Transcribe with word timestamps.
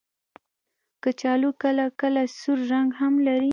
کچالو 1.03 1.49
کله 1.63 1.85
کله 2.01 2.21
سور 2.39 2.59
رنګ 2.71 2.89
هم 2.99 3.13
لري 3.27 3.49